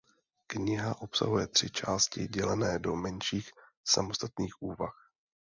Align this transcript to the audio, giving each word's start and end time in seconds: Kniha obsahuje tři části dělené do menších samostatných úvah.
Kniha 0.47 0.93
obsahuje 1.01 1.47
tři 1.47 1.69
části 1.69 2.27
dělené 2.27 2.79
do 2.79 2.95
menších 2.95 3.49
samostatných 3.83 4.61
úvah. 4.61 4.93